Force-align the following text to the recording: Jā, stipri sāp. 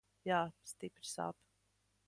Jā, 0.29 0.39
stipri 0.71 1.07
sāp. 1.11 1.41